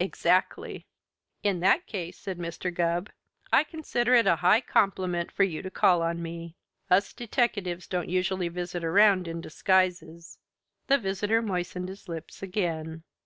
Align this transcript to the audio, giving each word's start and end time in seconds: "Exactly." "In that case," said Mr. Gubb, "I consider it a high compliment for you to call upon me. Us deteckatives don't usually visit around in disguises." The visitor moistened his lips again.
"Exactly." 0.00 0.88
"In 1.44 1.60
that 1.60 1.86
case," 1.86 2.18
said 2.18 2.36
Mr. 2.36 2.74
Gubb, 2.74 3.10
"I 3.52 3.62
consider 3.62 4.14
it 4.14 4.26
a 4.26 4.34
high 4.42 4.60
compliment 4.60 5.30
for 5.30 5.44
you 5.44 5.62
to 5.62 5.70
call 5.70 6.02
upon 6.02 6.20
me. 6.20 6.56
Us 6.90 7.12
deteckatives 7.12 7.86
don't 7.88 8.08
usually 8.10 8.48
visit 8.48 8.82
around 8.82 9.28
in 9.28 9.40
disguises." 9.40 10.40
The 10.88 10.98
visitor 10.98 11.40
moistened 11.42 11.88
his 11.90 12.08
lips 12.08 12.42
again. 12.42 13.04